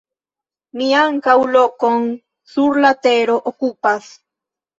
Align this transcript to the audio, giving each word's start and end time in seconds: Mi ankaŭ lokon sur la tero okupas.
Mi 0.79 0.87
ankaŭ 1.01 1.35
lokon 1.55 1.99
sur 2.55 2.81
la 2.87 2.93
tero 3.09 3.37
okupas. 3.53 4.11